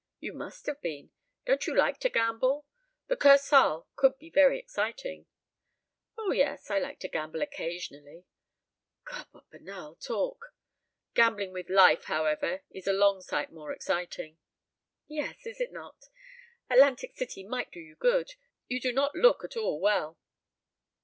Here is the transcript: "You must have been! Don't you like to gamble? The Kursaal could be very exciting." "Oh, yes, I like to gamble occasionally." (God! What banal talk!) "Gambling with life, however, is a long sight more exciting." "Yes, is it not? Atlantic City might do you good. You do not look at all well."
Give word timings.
"You 0.19 0.33
must 0.33 0.65
have 0.65 0.81
been! 0.81 1.11
Don't 1.45 1.67
you 1.67 1.75
like 1.75 1.99
to 1.99 2.09
gamble? 2.09 2.65
The 3.05 3.15
Kursaal 3.15 3.85
could 3.95 4.17
be 4.17 4.31
very 4.31 4.57
exciting." 4.57 5.27
"Oh, 6.17 6.31
yes, 6.31 6.71
I 6.71 6.79
like 6.79 6.99
to 7.01 7.07
gamble 7.07 7.43
occasionally." 7.43 8.25
(God! 9.05 9.27
What 9.29 9.51
banal 9.51 9.93
talk!) 9.97 10.55
"Gambling 11.13 11.53
with 11.53 11.69
life, 11.69 12.05
however, 12.05 12.63
is 12.71 12.87
a 12.87 12.93
long 12.93 13.21
sight 13.21 13.51
more 13.51 13.71
exciting." 13.71 14.39
"Yes, 15.05 15.45
is 15.45 15.61
it 15.61 15.71
not? 15.71 16.05
Atlantic 16.67 17.15
City 17.15 17.43
might 17.43 17.71
do 17.71 17.79
you 17.79 17.93
good. 17.95 18.33
You 18.67 18.79
do 18.81 18.91
not 18.91 19.13
look 19.13 19.43
at 19.43 19.55
all 19.55 19.79
well." 19.79 20.17